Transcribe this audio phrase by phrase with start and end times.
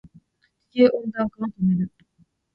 [0.71, 1.91] 地球温暖化を止める